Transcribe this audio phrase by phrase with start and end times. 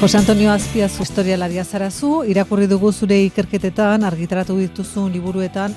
[0.00, 5.72] Jose Antonio Azpiazu historialaria zarazu, irakurri dugu zure ikerketetan, argitaratu dituzun liburuetan,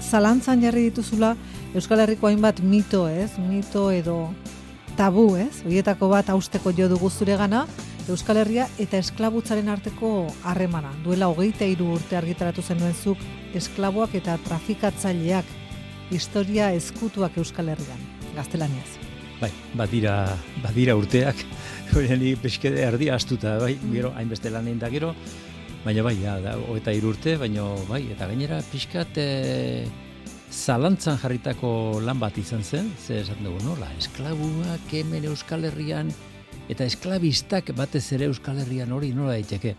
[0.00, 1.34] zalantzan jarri dituzula
[1.76, 3.34] Euskal Herriko hainbat mito, ez?
[3.36, 4.30] Mito edo
[4.96, 5.60] tabu, ez?
[5.68, 7.66] Hoietako bat hausteko jo dugu zure gana,
[8.08, 10.12] Euskal Herria eta esklabutzaren arteko
[10.42, 10.94] harremana.
[11.04, 13.20] Duela hogeita hiru urte argitaratu zenuen zuk
[13.52, 15.52] esklaboak eta trafikatzaileak
[16.16, 18.08] historia eskutuak Euskal Herrian.
[18.38, 19.15] Gaztelaniaz.
[19.36, 20.14] Bai, badira,
[20.62, 21.42] badira urteak,
[21.92, 25.10] hori ni peskede erdi astuta, bai, gero, hainbeste lan egin da gero,
[25.84, 29.26] baina bai, ja, da, eta irurte, baina bai, eta gainera pixkat e,
[30.48, 36.14] zalantzan jarritako lan bat izan zen, ze esaten dugu, nola, esklabuak hemen Euskal Herrian,
[36.72, 39.74] eta esklabistak batez ere Euskal Herrian hori nola daiteke.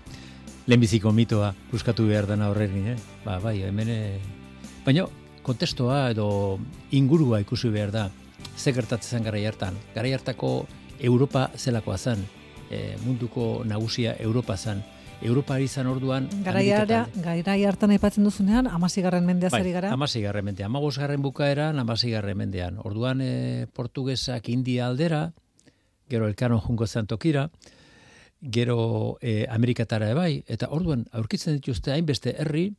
[0.67, 2.97] Lehenbiziko mitoa, buskatu behar dena horrekin, eh?
[3.25, 4.71] Ba, bai, hemen, e...
[4.85, 5.09] baina
[5.41, 6.29] kontestoa edo
[6.93, 8.07] ingurua ikusi behar da,
[8.57, 9.77] ze gertatzen gara hartan.
[9.95, 10.67] Gara hartako
[10.99, 12.25] Europa zelakoa zen,
[12.69, 14.83] e, munduko nagusia Europa zen.
[15.21, 16.27] Europa izan orduan...
[16.45, 19.89] Garaiara, garai hartan aipatzen duzunean, amasigarren mendea bai, gara?
[19.93, 20.67] amasigarren mendea.
[20.67, 22.77] Amagosgarren bukaeran, amasigarren mendean.
[22.85, 25.31] Orduan e, portugesak India aldera,
[26.09, 27.49] gero elkano jungo tokira,
[28.41, 32.73] gero e, Amerikatara ebai, eta orduan aurkitzen dituzte hainbeste herri,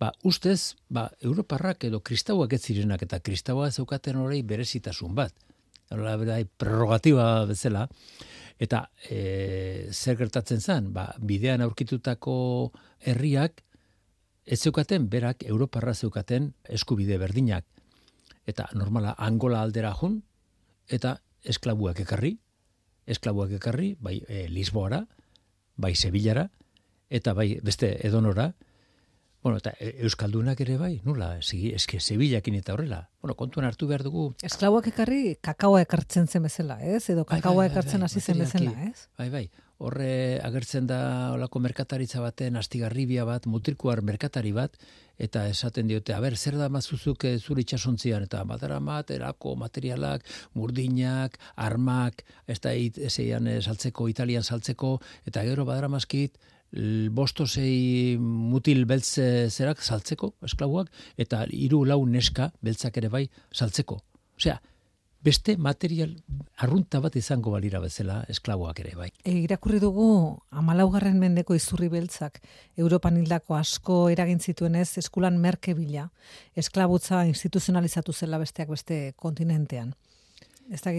[0.00, 5.34] ba, ustez, ba, Europarrak edo kristauak ez zirenak, eta kristaua zeukaten horrei berezitasun bat.
[5.90, 7.86] Hola berai prerrogatiba bezala.
[8.58, 10.90] Eta e, zer gertatzen zen?
[10.92, 12.36] Ba, bidean aurkitutako
[13.00, 13.62] herriak
[14.46, 17.64] ez zeukaten berak Europarra zeukaten eskubide berdinak.
[18.46, 20.20] Eta normala Angola aldera jun
[20.90, 22.36] eta esklabuak ekarri
[23.06, 25.04] esklabuak ekarri bai e, Lisboara
[25.76, 26.48] bai Sevillara
[27.10, 28.50] eta bai beste edonora
[29.46, 32.96] Bueno, eta e, Euskaldunak ere bai, nula, eske, zebilakin eta horrela.
[33.22, 34.24] Bueno, kontuan hartu behar dugu.
[34.42, 37.04] Esklaboak ekarri kakaoa ekartzen zen bezala, ez?
[37.14, 39.06] Edo bai, kakaoa bai, bai, ekartzen hasi zen bezala, ez?
[39.14, 39.44] Bai, bai.
[39.78, 40.98] Horre agertzen da
[41.36, 44.74] olako merkataritza baten astigarribia bat, mutrikuar merkatari bat,
[45.16, 49.54] eta esaten diote, a ber, zer da mazuzuk eh, zuri txasontzian, eta badara mat, erako
[49.62, 50.26] materialak,
[50.58, 55.92] murdinak, armak, ez da, ezeian eh, saltzeko, italian saltzeko, eta gero badara
[56.72, 64.00] mazkit, bostosei mutil beltze zerak saltzeko, esklabuak, eta hiru lau neska beltzak ere bai saltzeko.
[64.36, 64.60] Osea,
[65.22, 66.14] beste material
[66.58, 69.10] arrunta bat izango balira bezala esklabuak ere bai.
[69.24, 72.40] E, irakurri dugu amalaugarren mendeko izurri beltzak
[72.76, 76.10] Europan hildako asko eragin zituen ez eskulan merke bila.
[76.54, 79.94] Esklabutza instituzionalizatu zela besteak beste kontinentean.
[80.70, 80.92] Ez da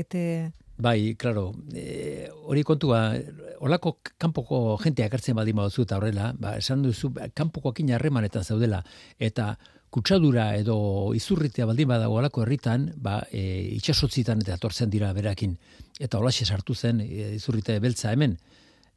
[0.78, 3.16] Bai, claro, e, hori kontua,
[3.60, 8.84] olako kanpoko jentea ekartzen baldin baduzu eta horrela, ba, esan duzu, kanpoko akina harremanetan zaudela,
[9.20, 9.56] eta
[9.90, 10.78] kutsadura edo
[11.16, 13.42] izurritea baldin badago olako herritan, ba, e,
[13.78, 15.58] itxasotzitan eta atortzen dira berakin,
[16.00, 18.38] eta holaxe sartu zen e, izurrite beltza hemen,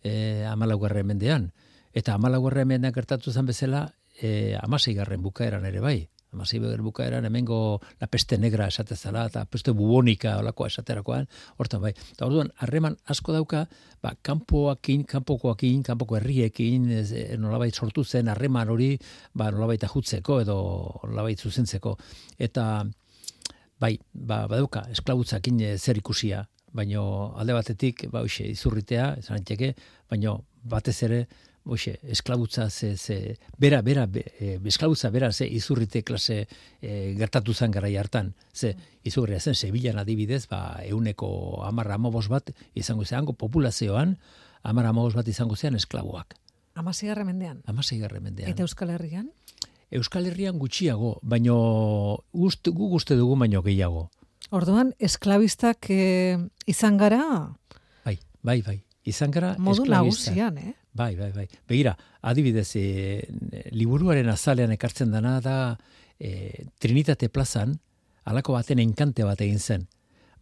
[0.03, 1.50] e, amalaguarren mendean,
[1.94, 3.87] eta amalaguarren mendean gertatu zen bezala,
[4.21, 5.98] e, amaseigarren bukaeran ere bai,
[6.30, 11.26] Amasi beger bukaeran, hemengo la peste negra esatezala, eta peste bubonika olakoa esaterakoan,
[11.58, 11.91] hortan bai.
[12.12, 13.64] Eta orduan, harreman asko dauka,
[14.02, 18.92] ba, kanpoakin, kanpokoakin, kanpoko herriekin, ez, e, nolabait sortu zen harreman hori,
[19.34, 20.60] ba, nolabait ahutzeko edo
[21.08, 21.96] nolabait zuzentzeko.
[22.38, 22.84] Eta,
[23.82, 27.04] bai, ba, badauka, esklabutzakin e, zer ikusia, baino
[27.42, 29.42] alde batetik, ba, uxe, izurritea, esan
[30.10, 31.24] baino batez ere,
[31.65, 36.47] Oxe, esklabutza ze, ze, bera, bera, be, e, esklabutza bera ze izurrite klase
[36.81, 38.34] e, gertatu zen gara hartan.
[38.53, 44.16] Ze izurria zen, Sevillan adibidez, ba, euneko amarra amobos bat, izango zeango populazioan,
[44.62, 46.34] amarra amobos bat izango zean esklabuak.
[46.75, 47.62] Amasei mendean?
[47.66, 48.48] Amasei mendean.
[48.50, 49.31] Eta Euskal Herrian?
[49.91, 54.09] Euskal Herrian gutxiago, baino gust, gu guzti dugu baino gehiago.
[54.50, 57.53] Orduan, esklabistak e, izan gara?
[58.04, 58.81] Bai, bai, bai.
[59.04, 60.75] Izan gara Modu nagusian, eh?
[61.00, 61.47] Bai, bai, bai.
[61.69, 61.94] Begira,
[62.28, 62.83] adibidez, e,
[63.72, 65.55] liburuaren azalean ekartzen dana da
[66.19, 67.72] e, Trinitate plazan,
[68.28, 69.87] alako baten enkante bat egin zen.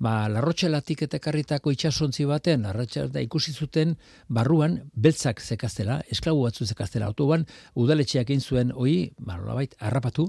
[0.03, 3.95] Ba, larrotxelatik eta karritako itxasontzi baten, da ikusi zuten
[4.27, 7.07] barruan beltzak zekaztela, esklabu batzu zekaztela.
[7.07, 10.27] Autoban, udaletxeak egin zuen, oi, ba, labait, harrapatu,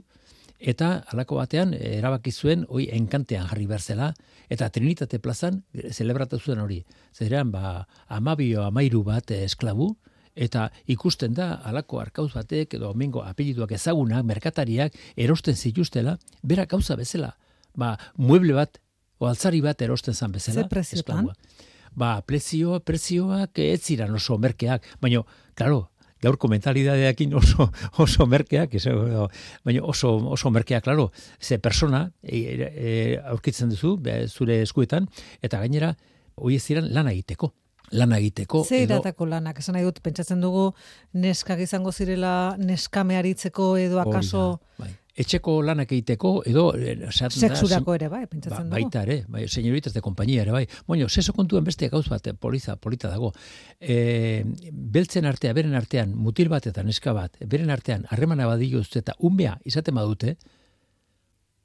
[0.59, 4.11] eta alako batean erabaki zuen hoi enkantean jarri berzela
[4.51, 6.83] eta Trinitate plazan zelebratu zuen hori.
[7.15, 9.93] Zerean ba amabio amairu bat esklabu
[10.39, 16.95] eta ikusten da alako arkauz batek edo omengo apelliduak ezagunak merkatariak erosten zituztela bera gauza
[16.95, 17.35] bezala.
[17.75, 18.79] Ba, mueble bat
[19.19, 20.63] o altzari bat erosten zan bezala.
[20.63, 21.29] Ze prezioan?
[21.99, 25.23] Ba, prezioa, prezioak ez ziren oso merkeak, baina,
[25.57, 25.89] claro,
[26.23, 27.69] gaurko mentalidadeakin oso
[28.05, 28.77] oso merkeak,
[29.65, 32.93] baina oso oso merkeak, claro, ze persona e, e,
[33.33, 33.97] aurkitzen duzu
[34.27, 35.09] zure eskuetan
[35.41, 35.95] eta gainera
[36.35, 37.53] hoi ez ziren lan egiteko.
[37.91, 38.63] Lana egiteko.
[38.63, 40.71] Ze iratako lanak, esan nahi dut, pentsatzen dugu
[41.13, 44.49] neskak izango zirela neskame aritzeko edo akaso...
[44.79, 44.91] bai.
[45.19, 46.69] Etxeko lanak egiteko edo...
[46.79, 48.85] Eh, Sexurako ere, bai, pentsatzen ba, dugu.
[48.85, 50.69] Baita ere, bai, señoritas de compañía ere, bai.
[50.87, 53.33] Bueno, seso kontuen beste gauz bat, poliza, polita dago.
[53.81, 59.17] E, beltzen artea, beren artean, mutil bat eta neska bat, beren artean, harremana badio eta
[59.19, 60.37] umea izaten badute,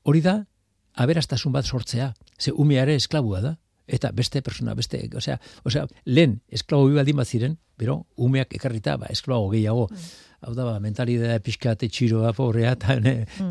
[0.03, 0.41] hori da,
[0.95, 2.11] aberastasun bat sortzea.
[2.39, 3.55] Ze umea ere esklabua da
[3.87, 8.97] eta beste persona, beste, osea, osea, lehen esklabo bi baldin bat ziren, bero, umeak ekarrita,
[9.01, 9.89] ba, esklabo gehiago.
[9.91, 10.13] Mm.
[10.45, 13.51] Hau da, ba, mentalidea pixkate txiroa, pobrea, eta ne, mm.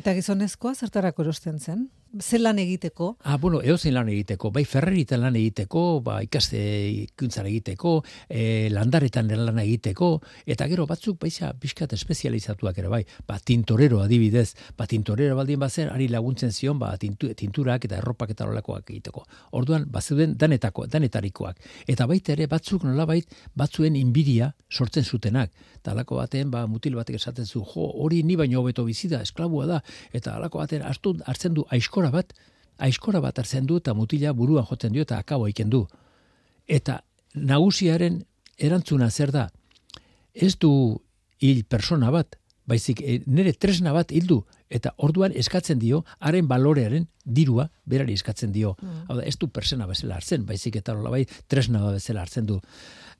[0.00, 1.88] Eta gizonezkoa, zertarako erosten zen?
[2.18, 3.16] Ze lan egiteko?
[3.22, 6.58] Ah, bueno, eo lan egiteko, bai ferreritan lan egiteko, ba, ikaste
[6.90, 13.38] ikuntzan egiteko, e, landaretan lan egiteko, eta gero batzuk baixa pixkat espezializatuak ere bai, ba,
[13.38, 18.48] tintorero adibidez, ba, tintorero baldin bazen, ari laguntzen zion, ba, tintu, tinturak eta erropak eta
[18.48, 19.24] olakoak egiteko.
[19.52, 21.60] Orduan, ba, zeuden danetako, danetarikoak.
[21.86, 25.52] Eta baita ere, batzuk nolabait, batzuen inbidia sortzen zutenak.
[25.78, 29.66] Eta alako baten, ba, mutil batek esaten zu, jo, hori ni baino hobeto bizida, esklabua
[29.66, 29.80] da,
[30.12, 32.32] eta alako baten, hartzen du aizko aiskora bat,
[32.78, 35.86] aiskora bat hartzen du eta mutila buruan jotzen dio eta akabo iken du.
[36.66, 37.02] Eta
[37.34, 38.24] nagusiaren
[38.56, 39.50] erantzuna zer da,
[40.34, 41.00] ez du
[41.40, 42.39] hil persona bat,
[42.70, 44.40] baizik e, nire tresna bat hildu
[44.70, 48.76] eta orduan eskatzen dio haren balorearen dirua berari eskatzen dio.
[48.80, 49.04] Mm.
[49.08, 52.60] Hau da, ez du persona bezala hartzen, baizik eta hola bai tresna bezala hartzen du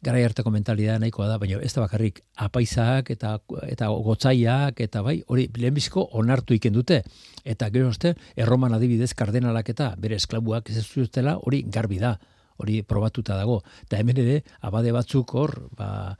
[0.03, 3.35] garai hartako mentalidad nahikoa da, baina ez da bakarrik apaizak eta
[3.69, 7.03] eta gotzaiak eta bai, hori lehenbizko onartu iken dute.
[7.45, 12.17] Eta gero oste, erroman adibidez kardenalak eta bere esklabuak ez zuztela hori garbi da
[12.61, 13.61] hori probatuta dago.
[13.87, 16.17] Eta hemen ere, abade batzuk hor, ba,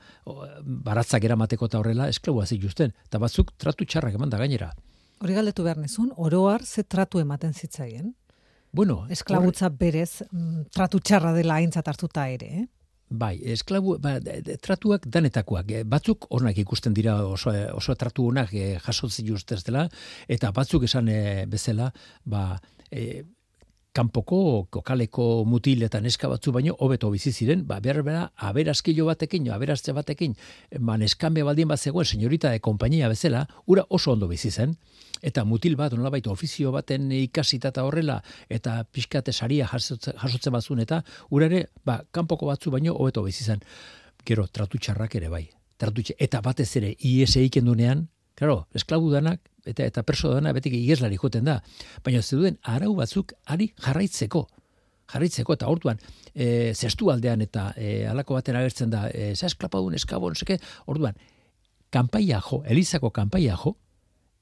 [0.61, 2.95] baratzak eramateko eta horrela, esklabua zituzten.
[3.07, 4.71] Eta batzuk tratu txarrak eman da gainera.
[5.21, 8.15] Hori galdetu behar nizun, oroar ze tratu ematen zitzaien?
[8.71, 12.67] Bueno, esklabutza berez, mm, tratu txarra dela aintzat hartuta ere, eh?
[13.11, 14.13] Bai, esklabu, ba,
[14.63, 15.71] tratuak danetakoak.
[15.75, 18.79] Eh, batzuk onak ikusten dira oso, oso tratu honak e,
[19.27, 19.89] justez dela,
[20.29, 21.91] eta batzuk esan e, bezala,
[22.23, 23.23] ba, e,
[23.91, 29.49] kanpoko kokaleko mutil eta neska batzu baino hobeto bizi ziren, ba behar bera aberaskilo batekin,
[29.51, 30.35] aberazte batekin,
[30.79, 34.77] ba neskambe baldin bat zegoen señorita de konpainia bezala, ura oso ondo bizi zen
[35.21, 41.03] eta mutil bat nolabait ofizio baten ikasita eta horrela eta pixkate saria jasotzen bazun eta
[41.29, 43.61] ura ere, ba kanpoko batzu baino hobeto bizi zen.
[44.25, 45.49] Gero tratu txarrak ere bai.
[45.77, 48.07] Tratu eta batez ere IES eiken dunean,
[48.41, 51.59] claro, esklabu danak eta eta perso dana betik igeslari joten da.
[52.01, 54.47] Baina zeuden arau batzuk ari jarraitzeko
[55.11, 55.99] jarraitzeko eta orduan
[56.33, 60.57] e, zestu aldean eta e, alako baten agertzen da e, esklapadun eskabon seke
[60.87, 61.19] orduan
[61.93, 63.75] kanpaia jo elizako kanpaia jo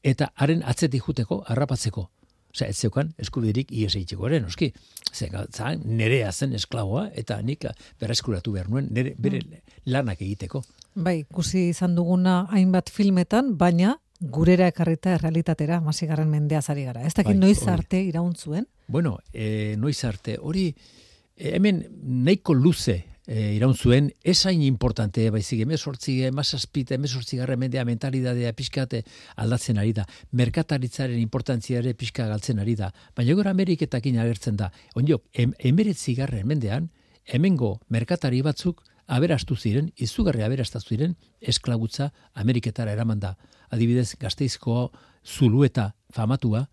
[0.04, 2.08] eta haren atzetik juteko harrapatzeko
[2.50, 4.72] Osea, ez zeukan eskubirik ies eitzeko ere, noski.
[5.14, 7.66] Zan, nerea zen esklaboa, eta nik
[8.02, 9.80] berreskuratu behar nuen, nere, bere mm.
[9.94, 10.64] lanak egiteko.
[10.96, 17.06] Bai, ikusi izan duguna hainbat filmetan, baina gurera ekarrita errealitatera masigarren mendea zari gara.
[17.08, 18.68] Ez dakit bai, noiz arte irauntzuen?
[18.88, 21.86] Bueno, e, noiz arte, hori e, hemen
[22.26, 29.04] nahiko luze e, irauntzuen, esain importante, baizik, emezortzi, emazazpita, emezortzi garra mendea mentalidadea pixkate
[29.38, 30.08] aldatzen ari da.
[30.34, 32.90] Merkataritzaren importantzia ere pixka galtzen ari da.
[33.16, 34.72] Baina gora Ameriketakin agertzen da.
[34.98, 36.90] Em, emeretzi garren mendean,
[37.26, 43.36] hemengo merkatari batzuk aberastu ziren, izugarri aberastu ziren, esklabutza Ameriketara eraman da.
[43.70, 44.90] Adibidez, gazteizko
[45.24, 46.66] zulu eta famatua,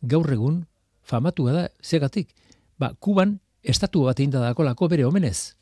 [0.00, 0.64] gaur egun
[1.04, 2.32] famatua da, zegatik,
[2.80, 5.58] ba, kuban estatu bat egin dakolako bere omenez.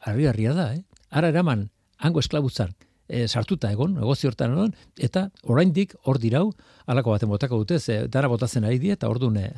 [0.00, 0.82] Arri harria da, eh?
[1.10, 2.74] Ara eraman, hango esklabutzan,
[3.08, 6.52] e, sartuta egon, negozio hortan egon, eta oraindik hor dirau,
[6.86, 9.50] alako baten botako dute, ze dara botatzen ari die, eta hor dune,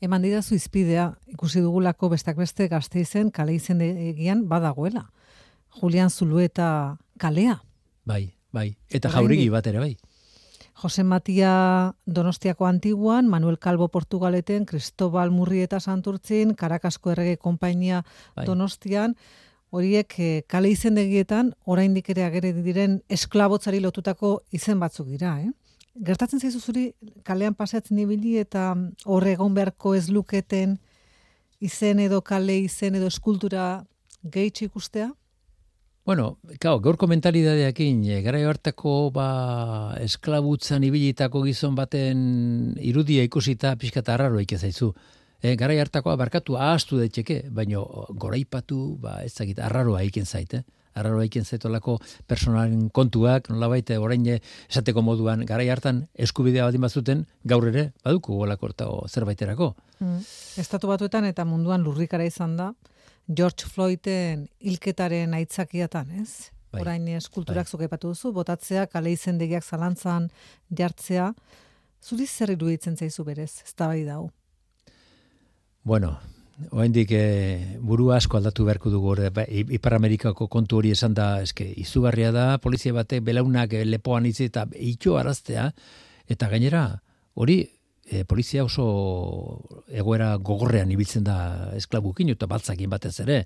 [0.00, 5.08] eman didazu izpidea, ikusi dugulako bestak beste gazte izen, kale izen egian badagoela.
[5.80, 7.58] Julian Zulueta kalea.
[8.06, 8.70] Bai, bai.
[8.90, 9.96] Eta jaurigi bat ere, bai.
[10.78, 18.04] Jose Matia Donostiako antiguan, Manuel Calvo Portugaleten, Cristobal Murrieta Santurtzin, Karakasko Errege Kompainia
[18.36, 18.46] bai.
[18.46, 19.16] Donostian,
[19.70, 25.50] horiek eh, kale izendegietan oraindik ere agere diren esklabotzari lotutako izen batzuk dira, eh?
[25.98, 26.84] gertatzen zaizu zuri
[27.26, 28.70] kalean pasatzen ibili eta
[29.04, 30.78] horre egon beharko ez luketen
[31.58, 33.84] izen edo kale izen edo eskultura
[34.22, 35.10] gehitxe ikustea?
[36.08, 39.26] Bueno, kao, gaur komentaridadeakin, e, gara hartako ba,
[40.00, 42.22] esklabutzan ibilitako gizon baten
[42.80, 44.94] irudia ikusita pixka eta harraro zaizu.
[45.42, 50.56] E, gara hartakoa barkatu ahaztu detxeke, baino goraipatu, ba, ez zakit, harraroa iken zaite.
[50.56, 50.78] Eh?
[50.98, 57.26] arraro aiken zaitolako personalen kontuak, nola baite, orain esateko moduan, garai hartan eskubidea baldin bazuten,
[57.44, 59.74] gaur ere, baduko golako zerbait zerbaiterako.
[60.00, 60.22] Mm.
[60.56, 62.72] Estatu batuetan eta munduan lurrikara izan da,
[63.28, 66.50] George Floyden hilketaren aitzakiatan, ez?
[66.72, 66.82] Bai.
[66.82, 67.72] Orain eskulturak bai.
[67.76, 70.30] zukepatu duzu, botatzea, kale izendegiak zalantzan
[70.80, 71.30] jartzea,
[72.04, 74.28] zuri zer iruditzen zaizu berez, ez da bai dau?
[75.84, 76.16] Bueno,
[76.74, 81.14] Oendik e, eh, buru asko aldatu beharko dugu hori, ba, Ipar Amerikako kontu hori esan
[81.14, 85.68] da, eske, izugarria da, polizia batek belaunak eh, lepoan itzi eta itxo araztea,
[86.26, 86.82] eta gainera,
[87.38, 87.60] hori
[88.08, 91.38] e, polizia oso egoera gogorrean ibiltzen da
[91.76, 93.42] esklabukin, eta baltzakin batez ere,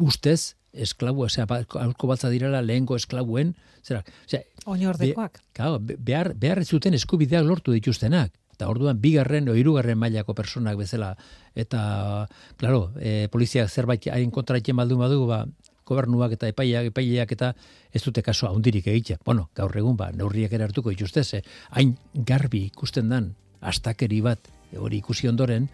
[0.00, 1.46] ustez, esklabu, osea,
[1.80, 3.54] aurko baltza direla lehengo esklabuen,
[3.84, 5.38] zera, osea, Oinordekoak.
[5.78, 8.32] Be, behar, behar ez zuten eskubideak lortu dituztenak.
[8.56, 11.12] Eta orduan bigarren o hirugarren mailako personak bezala
[11.54, 15.44] eta claro, e, polizia zerbait hain kontra itzen baldu badu ba
[15.86, 17.52] gobernuak eta epaileak epaileak eta
[17.92, 19.20] ez dute kaso handirik egitea.
[19.24, 24.98] Bueno, gaur egun ba neurriak ere hartuko dituzte hain garbi ikusten dan astakeri bat hori
[24.98, 25.68] ikusi ondoren,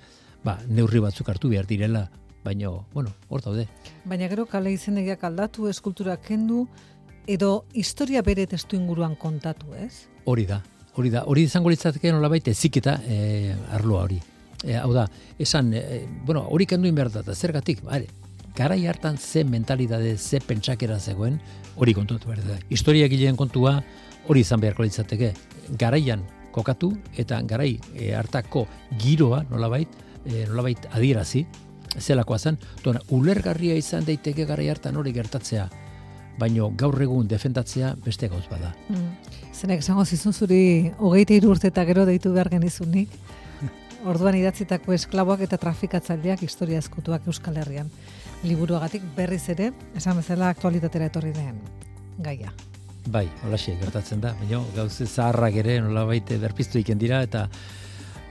[0.45, 2.09] ba neurri batzuk hartu behar direla,
[2.45, 3.69] baino bueno, hor daude.
[4.05, 6.67] Baina gero kale izenegiak aldatu, eskultura kendu
[7.27, 10.09] edo historia bere testu inguruan kontatu, ez?
[10.27, 10.63] Hori da,
[10.95, 14.19] Hori da, hori izango litzateke nola baita ziketa e, arloa hori.
[14.61, 15.07] E, hau da,
[15.41, 18.11] esan, e, bueno, hori kendu behar da, zergatik, bare,
[18.57, 21.41] garai hartan ze mentalidade, ze pentsakera zegoen,
[21.77, 22.59] hori kontuatu behar da.
[22.69, 23.79] Historia gileen kontua
[24.29, 25.33] hori izan beharko litzateke.
[25.81, 28.67] Garaian kokatu eta garai e, hartako
[29.01, 29.89] giroa nolabait,
[30.25, 31.47] e, nolabait adierazi,
[31.99, 35.69] zelakoa zen, duena, ulergarria izan daiteke garai hartan hori gertatzea,
[36.39, 38.73] baino gaur egun defendatzea beste gauz bada.
[38.89, 39.37] Mm.
[39.53, 43.13] Zenek esango zizun zuri hogeite urte eta gero deitu behar genizunik.
[44.11, 47.91] Orduan idatzitako esklaboak eta trafikatzaileak historia eskutuak Euskal Herrian.
[48.43, 51.61] Liburuagatik berriz ere, esan bezala aktualitatera etorri den
[52.19, 52.51] gaia.
[53.11, 54.35] Bai, hola gertatzen da.
[54.39, 57.49] Baina gauze zaharrak ere nola baite berpiztu iken dira eta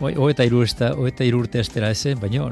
[0.02, 2.48] Oi, o eta iru esta, o eta iru urte estera eze, baina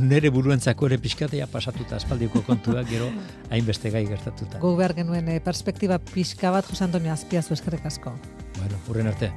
[0.00, 3.10] nere buruentzako ere pixkatea pasatuta aspaldiko kontua gero
[3.50, 4.62] hainbeste gai gertatuta.
[4.62, 8.14] Gu behar genuen eh, perspektiba pixka bat Jose Antonio Azpiazu eskerrik asko.
[8.56, 9.30] Bueno, urren arte.